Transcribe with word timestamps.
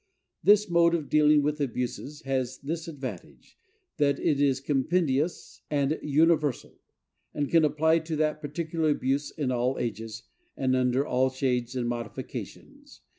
This 0.43 0.67
mode 0.67 0.95
of 0.95 1.09
dealing 1.09 1.43
with 1.43 1.61
abuses 1.61 2.23
has 2.23 2.57
this 2.57 2.87
advantage, 2.87 3.59
that 3.97 4.19
it 4.19 4.39
is 4.41 4.59
compendious 4.59 5.61
and 5.69 5.99
universal, 6.01 6.79
and 7.35 7.51
can 7.51 7.63
apply 7.63 7.99
to 7.99 8.15
that 8.15 8.41
particular 8.41 8.89
abuse 8.89 9.29
in 9.29 9.51
all 9.51 9.77
ages, 9.77 10.23
and 10.57 10.75
under 10.75 11.05
all 11.05 11.29
shades 11.29 11.75
and 11.75 11.87
modifications. 11.87 13.01